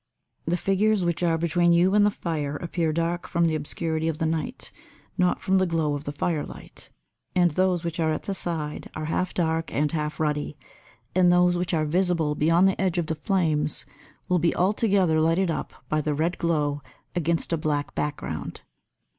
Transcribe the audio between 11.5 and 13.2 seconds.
which are visible beyond the edge of the